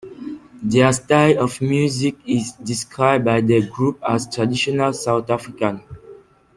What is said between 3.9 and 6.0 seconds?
as traditional South African.